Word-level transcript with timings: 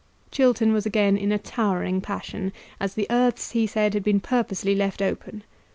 Chiltern 0.31 0.73
was 0.73 0.87
again 0.87 1.15
in 1.15 1.31
a 1.31 1.37
towering 1.37 2.01
passion, 2.01 2.53
as 2.79 2.95
the 2.95 3.05
earths, 3.11 3.51
he 3.51 3.67
said, 3.67 3.93
had 3.93 4.03
been 4.03 4.19
purposely 4.19 4.73
left 4.73 4.99
open. 4.99 5.43